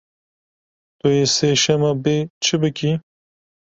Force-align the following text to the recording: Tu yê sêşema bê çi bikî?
Tu 0.99 1.07
yê 1.15 1.25
sêşema 1.35 1.91
bê 2.03 2.17
çi 2.43 2.55
bikî? 2.61 2.91